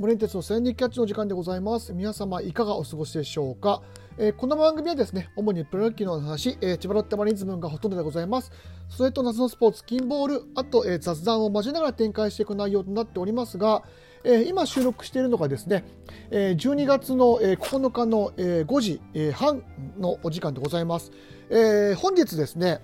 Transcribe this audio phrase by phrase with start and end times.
[0.00, 1.92] 森鉄の戦日キャッチの時間でございます。
[1.92, 3.82] 皆様いかがお過ごしでしょうか、
[4.16, 8.50] えー、この番組はですね主にプロ野球の話、えー、千葉ロッテマリーンズ分がほとんどでございます。
[8.88, 13.82] それと夏のスポーツ金ボールあと、えー、雑談を交えながら展開していく内容となっておりますが、
[14.24, 15.84] えー、今収録しているのがですね、
[16.30, 19.62] えー、12月の、えー、9日の、えー、5時、えー、半
[19.98, 21.12] のお時間でございます、
[21.50, 22.80] えー、本日ですね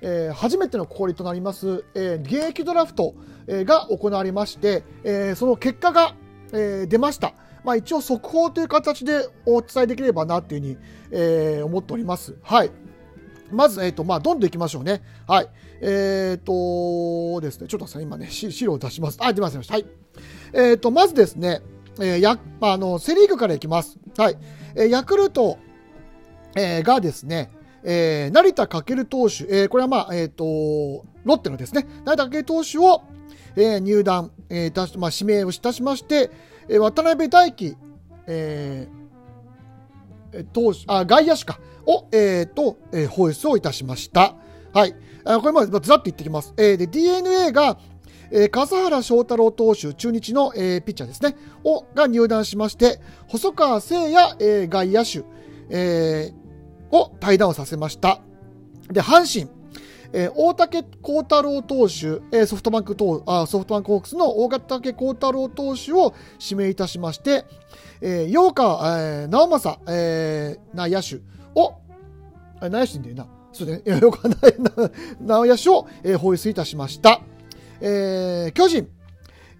[0.00, 3.14] えー、初めての氷となります、えー、現役ドラフト、
[3.48, 6.14] えー、が行われまして、えー、その結果が、
[6.52, 7.34] えー、出ました。
[7.64, 10.76] まあ、一応速報という形でお伝えできればなというふうに、
[11.10, 12.36] えー、思っております。
[12.42, 12.70] はい。
[13.50, 15.02] まず、えっ、ー、と、まあ、どんどんいきましょうね。
[15.26, 15.48] はい。
[15.80, 19.18] えっ、ー、とですね、ちょっとさ、今ね、資料を出します。
[19.20, 19.74] あ、出ませんでした。
[19.74, 19.86] はい。
[20.52, 21.62] えっ、ー、と、まずですね、
[22.00, 23.98] えー、や、あの、セリーグからいきます。
[24.16, 24.38] はい。
[24.74, 25.58] えー、ヤクルト、
[26.56, 27.50] えー、がですね、
[27.84, 30.44] えー、成田翔投手、えー、これはまあ、えっ、ー、と、
[31.24, 33.02] ロッテのですね、成田翔投手を、
[33.58, 36.30] え、入団、えーまあ、指名をいたしまして、
[36.68, 37.76] えー、渡辺大輝、
[38.26, 44.36] えー、投手、あ、外野手か、を、えー、と、えー、放出をいたしました。
[44.72, 44.94] はい。
[45.24, 46.54] あこれまでずらっと言ってきます。
[46.56, 47.78] えー、で、DNA が、
[48.30, 55.24] えー、笠原翔太郎投手、中日の、えー、ピッチャーですね、を、が入団しまして、細川誠也、えー、外野手、
[55.70, 58.20] えー、を対談をさせました。
[58.90, 59.50] で、阪神、
[60.12, 67.44] えー、大竹幸太郎投手、えー、ソフトバンク投あソフトバンクホークスの大竹幸太郎投手を指名いたしまして、
[68.00, 71.16] えー、陽川、えー、直政、えー、内野手
[71.54, 71.74] を、
[72.60, 74.34] 内野手でいいな、そうね、陽川
[75.20, 77.20] 内野手を、えー、放出いたしました。
[77.80, 78.88] えー、巨人、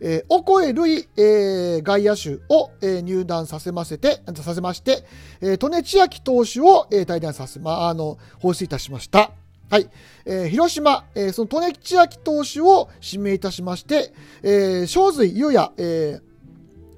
[0.00, 5.04] えー、オコエルイ、えー、外野手を、えー、入団させませて、させまして、
[5.40, 9.32] えー、利根千秋投手を、えー、対談させ、ま、あの、放出いたしました。
[9.70, 9.90] はい。
[10.24, 16.28] えー、広島、えー、その利根千秋投手を指名いたしまして、えー、正髄優也、えー、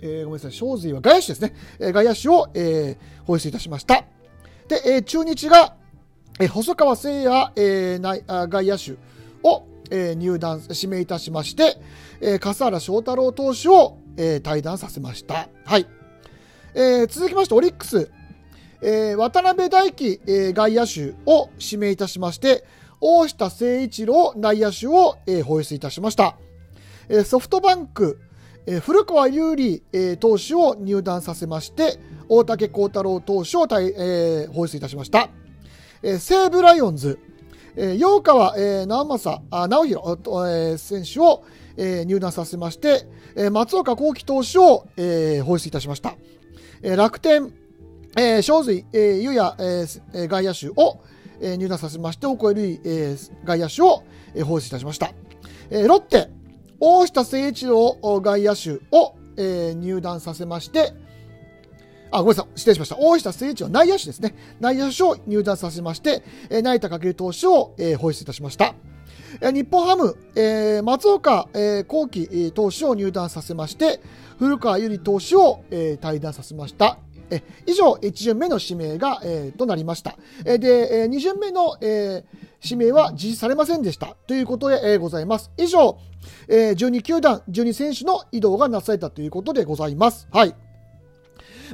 [0.02, 1.54] えー、ごめんなさい、正髄は外野手ですね。
[1.80, 4.04] えー、外野手を、えー、放出いたしました。
[4.68, 5.74] で、えー、中日が、
[6.38, 8.92] えー、細川誠也、えー、内あ外野手
[9.42, 11.76] を、えー、入団、指名いたしまして、
[12.20, 15.48] えー、笠原翔太郎投手を、えー、対談させました。
[15.64, 15.86] はい。
[16.74, 18.10] えー、続きまして、オリックス、
[18.82, 22.64] えー、渡辺大輝、えー、外野手を指名いたしまして、
[23.00, 26.36] 大下誠一郎内野手を、えー、放出いたしました。
[27.08, 28.18] えー、ソフトバンク、
[28.66, 31.98] えー、古川優里、えー、投手を入団させまして、
[32.28, 35.28] 大竹幸太郎投手を対、えー、放出いたしました。
[36.02, 37.18] えー、西武ライオンズ、
[37.76, 41.42] えー、陽川、えー、直政、あ直弘、えー、選手を、
[41.76, 46.14] えー、入団させまして、えー、松岡幸輝投手を、えー、放出いたしました。
[46.82, 47.52] えー、楽天、
[48.16, 51.00] えー、正髄、えー、ゆや、えー、外野手を、
[51.40, 54.02] えー、入団させまして、大越塁、えー、外野手を、
[54.34, 55.12] えー、放出いたしました。
[55.70, 56.28] えー、ロッテ、
[56.80, 60.92] 大下誠一郎外野手を、えー、入団させまして、
[62.10, 62.96] あ、ごめんなさい、失礼しました。
[62.98, 64.34] 大下誠一郎内野手ですね。
[64.58, 68.74] 内野手を入団させまして、えー、成田翔投手を、えー、放出いたしました。
[69.40, 74.00] え、日本ハム、えー、松岡、えー、幸輝投手を入団させまして、
[74.38, 76.98] 古川由里投手を、えー、対談させました。
[77.30, 80.16] え以上、1巡目の指名が、えー、となりました。
[80.44, 82.24] えで、え2巡目の、え
[82.62, 85.50] 指名は実施されませんでしたということで、えございます。
[85.56, 85.98] 以上、
[86.48, 90.28] え12球団、12選手の移動がなされたということでございます。
[90.30, 90.54] はい。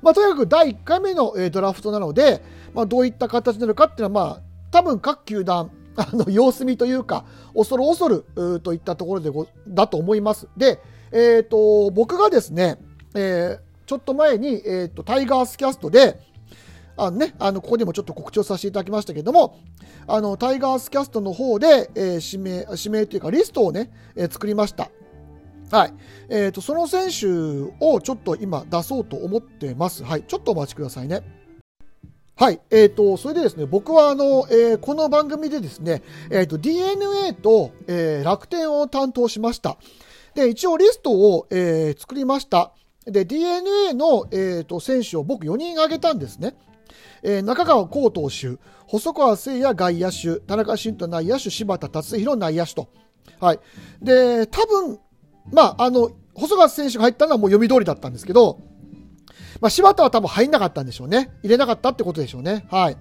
[0.03, 2.43] まあ、とにかく第1回目の、えドラフトなので、
[2.75, 7.25] まあ、どういった形になるかっていうのは、まあ、多分各球団、 あの様子見というか、
[7.55, 9.31] 恐る恐るといったところで
[9.69, 10.47] だと思います。
[10.55, 10.79] で、
[11.11, 12.79] え、ー、と、僕がですね、
[13.15, 16.21] えー、ちょっと前に、えーと、タイガースキャストで、
[16.97, 19.59] あのね、あのここでもちょっと告知をさせていただきましたけども、
[20.07, 24.91] あのタイガースキャストの方で、えー、指名、指名というかリストをね、えー、作りました。
[25.71, 25.95] はい。
[26.29, 27.27] えっ、ー、と、その選手
[27.85, 30.05] をちょっと今出そうと思ってます。
[30.05, 30.23] はい。
[30.23, 31.23] ちょっとお待ちくださいね。
[32.37, 32.61] はい。
[32.71, 39.77] えっ、ー、と、それでですね、僕はあの、えー、この番組でですね、えっ、と、DNA と、え楽天を担当しました。
[40.35, 42.73] で、一応リストを、え作りました。
[43.07, 46.55] で、DNA の、えーと、選手を僕4人挙げたんですね。
[47.23, 52.89] えー、中川幸投手、細川誠也外野手、田中慎太内野手、柴田達弘内野手と。
[53.41, 53.61] はい。
[54.03, 54.99] で、多分、
[55.53, 58.61] まあ、あの、細川選手が入ったのはもう読み通りだったんですけど、
[59.61, 61.31] まあ、柴田は多分入んなかったんでしょうね。
[61.43, 62.67] 入れなかったってことでしょうね。
[62.71, 62.97] はい。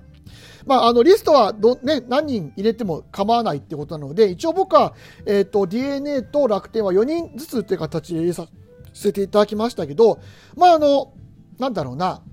[0.66, 4.94] まあ、あの、リストはど、ね、何人入れても構わないってことなので、一応僕は、
[5.25, 8.48] えっ、ー、と、DNA と楽天は4人ずつっていう形で入れさ
[8.95, 10.19] せていただきましたけど、
[10.56, 11.13] まああの、
[11.59, 12.24] なんだろうな、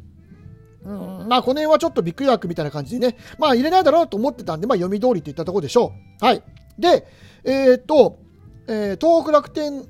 [0.84, 0.92] う
[1.24, 6.24] ん、まあこの辺はちょっとびっくり枠みたいな感じでね、まあ入れないだろうと思ってたんで、まあ読み通りといったところでしょう。
[6.24, 6.42] はい。
[6.78, 7.06] で、
[7.44, 8.18] えー、っと、
[8.68, 9.84] えー、東北楽天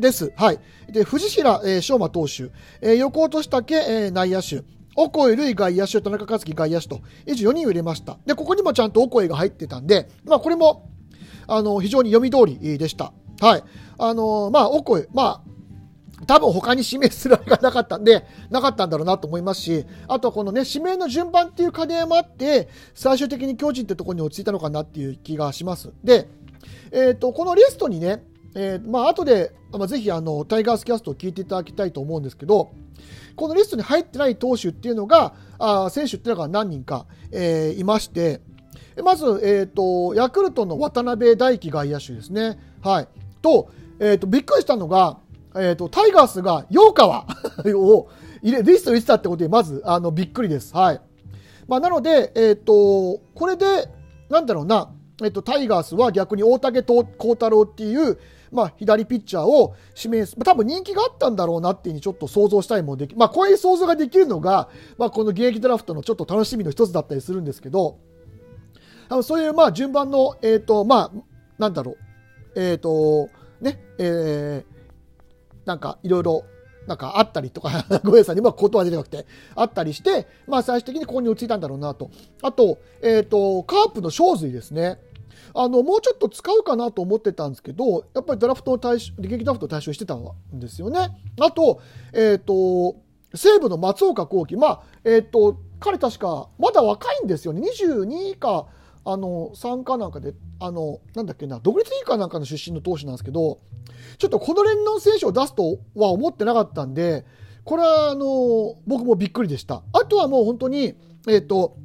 [0.00, 0.32] です。
[0.36, 0.58] はい。
[0.90, 2.50] で、藤平、えー、翔馬投手、
[2.80, 4.62] えー、横尾俊武、えー、内野手、
[4.96, 8.18] オコエ、ルイ外野手、田中克樹外野手と、以上4人入れました。
[8.24, 10.90] で、ここにもちゃんとオコエが入ってたんで、まあ、これも、
[11.46, 13.12] あの、非常に読み通りでした。
[13.40, 13.62] はい。
[13.98, 15.55] あの、まあ、オコエ、まあ、
[16.26, 25.92] 多分他に指名するあれがなかったんで、なかったんだろうなと思いますし、あとこのね、指名の順番っていう過程もあって、最終的に巨人ってところに落ち着いたのかなっていう気がします。
[26.02, 26.28] で、
[26.90, 28.24] えっ、ー、と、このリストにね、
[28.54, 32.70] えー、まあ、後で、まあ、ぜひあの、タイガースキャストを聞いていただきたいと思うんですけど、
[33.36, 38.40] このリストに入ってない投手っていうのが、あ選手っていうのが何人か、えー、いまして、
[39.04, 42.58] まず、えっ、ー、と、ヤクルトの渡辺大輝外野手ですね。
[42.82, 43.08] はい。
[43.42, 43.68] と、
[44.00, 45.18] えっ、ー、と、びっくりしたのが、
[45.58, 47.26] えっ、と、タイガースが陽川
[47.74, 48.08] を
[48.42, 50.74] 入れ、リストにしたってことで、まず、あの、びっくりです。
[50.74, 51.00] はい。
[51.68, 53.88] まあ、なので、えっ、と、これで、
[54.28, 54.90] なんだろうな、
[55.22, 58.18] えっと、タイガースは逆に大竹幸太郎っていう、
[58.52, 64.68] まあ、左ピッチャーを指名する、多分人気があったんだろうなっていうふうにちょっと想像したりもでき、まあ、こういう想像ができるのが、
[64.98, 67.98] まあ、この現役ドラフトのちょっと楽しみの一つだったりするんですけど、
[69.08, 71.22] あのそういう、まあ、順番の、えっ、ー、と、まあ、
[71.58, 73.28] なんだろう、えっ、ー、と、
[73.60, 74.75] ね、えー、
[75.66, 76.44] なんか、いろいろ、
[76.86, 82.10] なんかあったりとか、 ごめんなさい、今言葉出てなくて、あったりして、まあ最終的にここに落ち着いたんだろうなと。
[82.42, 84.98] あと、えっ、ー、と、カープの正髄ですね。
[85.54, 90.24] あの、もうちょっと使うかなと思ってたんですけど、やっぱりドラフトを対象、現役ドラフトを対象してたん
[90.54, 91.18] ですよね。
[91.40, 91.80] あと、
[92.12, 92.96] えっ、ー、と、
[93.34, 97.62] 西武の松岡幸輝、まあ、えっ、ー、と、彼確か、まだ若いんですよね。
[97.62, 98.66] 22か、
[99.06, 103.60] あの、3かなんかで、あの、なんだっけな、独立リーガーなんかの出身の投手なんですけど、
[104.18, 107.24] ちょっとこの連の選手を出すとは思ってなかったんで、
[107.62, 109.84] これは、あの、僕もびっくりでした。
[109.92, 110.96] あとはもう本当に、
[111.28, 111.76] えっ、ー、と、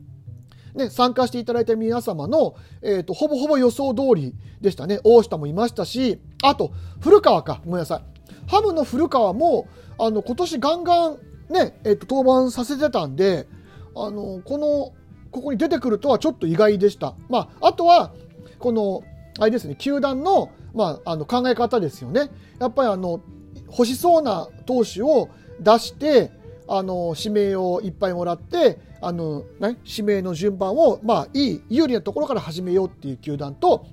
[0.73, 4.99] ね、参加していただいた皆様の、えーと、ほぼほぼ予想通りでしたね。
[5.03, 6.71] 大下もいましたし、あと、
[7.01, 8.49] 古川か、ごめんなさい。
[8.49, 9.67] ハムの古川も、
[9.99, 11.17] あの、今年ガンガン
[11.49, 13.47] ね、えっ、ー、と、登板させてたんで、
[13.95, 15.00] あの、この、
[15.31, 17.15] ここに出てくるとはちょっと意外でした。
[17.29, 18.11] まあ、あとは、
[18.59, 19.03] この、
[19.39, 22.29] あれですね、球団の、まあ、あの考え方ですよね。
[22.59, 23.21] やっぱりあの、
[23.67, 25.29] 欲しそうな投手を
[25.59, 26.31] 出して、
[26.67, 33.85] あの、指名をいっぱいもらって、あの、ね、指名の順番を、まあ、いい、有利なところから始めようっていう球団と、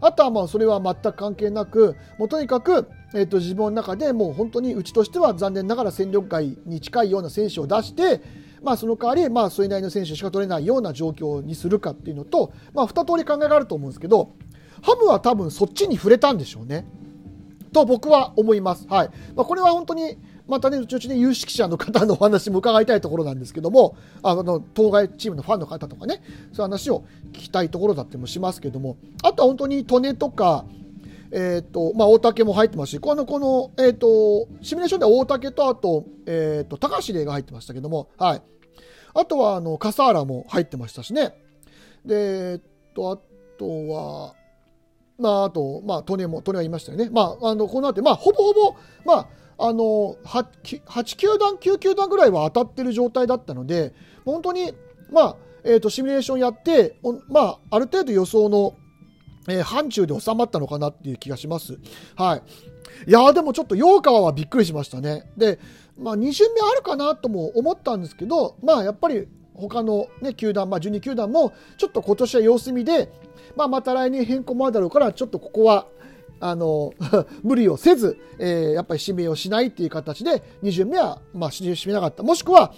[0.00, 8.20] あとはまあ、それは全く関係なく、もうとにかく、えっ、と、自分の中でもう本当にうちとしては残念ながら戦力外に近いような選手を出して、
[8.66, 14.32] まあ、その代わり、まあ、それなりの選手しか取れないような状況にするかっていうのと、まあ、二通り考えがあると思うんですけど、
[14.82, 16.84] ハムは多分そっちに触れたんでしょうね。
[17.72, 18.88] と僕は思います。
[18.88, 19.10] はい。
[19.36, 20.18] まあ、これは本当に、
[20.48, 26.22] またね、うちね、有識者の方のお話も伺いたいところなんですけども、あの、当該チームのファンの方とかね、
[26.52, 30.64] そういう話を聞きたいところだってもしますけども、あとは本当に利根とか、
[31.30, 38.42] えっ、ー、と、まあ、大竹も入ってますし、この、この、えっ、ー、と、シミュレーションでは大竹と、あと、えっ、ー、と、高橋玲が入ってましたけども、はい。
[39.18, 41.34] あとは、あの、笠原も入ってましたしね。
[42.04, 42.60] で、えっ
[42.94, 43.18] と、あ
[43.58, 44.34] とは、
[45.18, 47.08] まあ、あと、まあ、利根も、利根はいましたよね。
[47.10, 49.28] まあ、あの、この後、まあ、ほぼほぼ、まあ、
[49.58, 54.74] あの 8, 球団、9球団ぐらいは当たってる状態だったので、本当に、
[55.10, 56.98] まあえーと、シミュレーションやって、
[57.28, 58.76] まあ、ある程度予想の、
[59.48, 61.78] えー、範疇で収まったのかなっていう気がします。
[62.16, 62.42] はい。
[63.08, 65.30] いやでもちょっと陽川はびっくりしましたね。
[65.36, 65.58] で、
[65.98, 73.10] まあ、2巡目あるかなとも思ったんですけど、まあ、やっぱり他の、ね、球団、まあ、12球団もちょっと今年は様子見で、
[73.56, 75.86] まあ、また来年変更もあるだろうから、ちょっとここは
[76.38, 76.92] あの
[77.42, 82.22] 無理をせず、えー、やっぱり指名をしないっていう形で2巡目は、まあ、指名しなかった。
[82.22, 82.74] もしくは、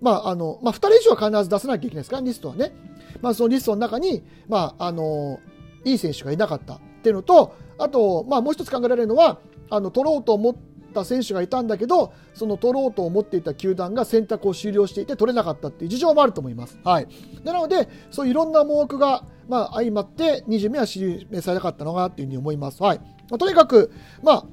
[0.00, 2.16] まああのまあ、2人以上は必ず出さなきゃいけないですか？
[2.16, 2.74] らリストはね、
[3.22, 5.38] まあ、そのリストの中に、まあ、あの
[5.84, 9.38] いい選手がいなかったっていうのとあと、まあ、もう一つ考えられるのは
[9.70, 16.78] あの取ろうと思ってた選手がいたんだけどその取ろうと思っていた球団が選択を終了していて取れなかったっていう事情もあると思います。
[16.84, 17.08] はい、
[17.44, 22.82] なのでそういろんな思惑がまあ、相まって2巡目は指名されなかったのかなというふうに思います。
[22.82, 22.98] はい。
[23.30, 24.44] まあ、とにかく、まあ、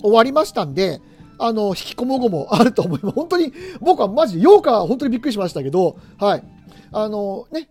[0.00, 1.00] 終わりましたんで、
[1.38, 3.14] あの、引きこもごもあると思います。
[3.14, 6.44] 本当に、僕はマジで、8日は本当にびっくりしましたけど、はい。
[6.92, 7.68] あの、ね、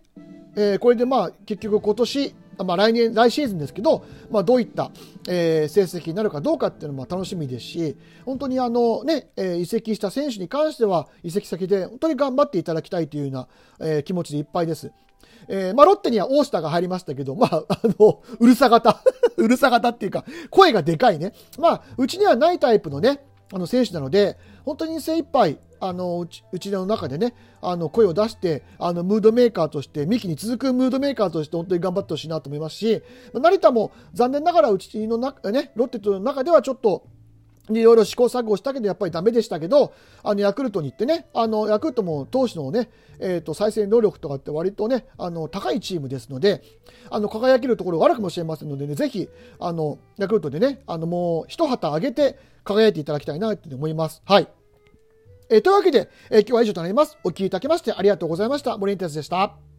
[0.56, 4.90] えー、これでまあ、結局今年、まあ、来年、来シーズンですけど、まあ、どういった、
[5.28, 13.48] えー、成績になるかどうかっていうのも楽しみですし、本当にあのね、えー、移籍した選手に関しては、移籍先で本当に頑張っていただきたいというような、
[13.80, 14.92] えー、気持ちでいっぱいです。
[15.48, 19.02] えー、まあ、ロッテには大下が入りましたけど、まあ、あの、うるさ型
[19.36, 21.32] うるさ型っていうか、声がでかいね。
[21.58, 37.04] まあ、うちにはないタイプのね、あの、選手なので、本当に精一杯、あの、うち、うちの中でね、あの、声を出して、あの、ムードメーカーとして、ミキに続くムードメーカーとして、本当に頑張ってほしいなと思いますし、成田も残念ながらうちの中、ね、ロッテとの中ではちょっと、
[37.68, 46.62] いろいろ試行錯誤したけど、やっぱりダメでしたけど、あの、ヤクルトに行ってね、あの、ヤクルトも投手のね、えっ、ー、と、再生能力とかって割とね、あの、高いチームですので、
[47.10, 49.28] あの、輝けるところが悪くもしれませんのでね、ぜひ、
[49.60, 54.22] あの、ヤクルトでね、あの、もう、一旗上げて輝いていただきたいなって思います。
[54.24, 54.48] はい。
[55.50, 57.18] えー、というわけで、えー、今日は以上となります。
[57.24, 58.78] お聞きいただきましてありがとうございました。
[58.78, 59.69] 森ンテスでした。